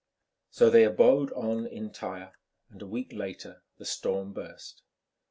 [0.49, 2.33] So they abode on in Tyre,
[2.71, 4.81] and a week later the storm burst.